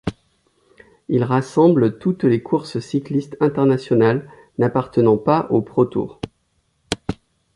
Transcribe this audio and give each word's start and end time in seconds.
Ils 1.09 1.23
rassemblent 1.23 1.99
toutes 1.99 2.23
les 2.23 2.41
courses 2.41 2.79
cyclistes 2.79 3.37
internationales 3.39 4.27
n'appartenant 4.57 5.15
pas 5.17 5.45
au 5.51 5.61
ProTour. 5.61 6.19